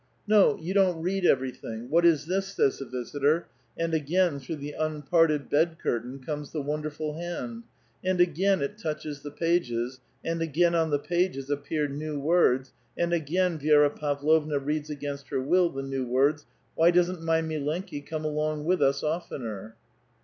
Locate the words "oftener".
19.03-19.75